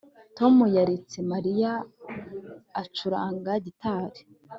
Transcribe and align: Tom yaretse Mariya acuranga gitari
Tom 0.37 0.55
yaretse 0.77 1.17
Mariya 1.31 1.71
acuranga 2.81 3.51
gitari 3.65 4.21